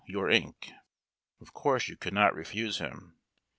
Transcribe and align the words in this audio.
93 0.07 0.19
your 0.19 0.29
ink. 0.31 0.71
Of 1.41 1.53
course 1.53 1.87
you 1.87 1.95
could 1.95 2.11
not 2.15 2.33
refuse 2.33 2.79
him. 2.79 3.19